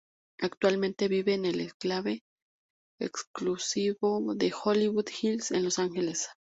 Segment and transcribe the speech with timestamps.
[0.39, 2.23] Actualmente vive en el enclave
[2.99, 6.29] exclusivo de Hollywood Hills en Los Ángeles.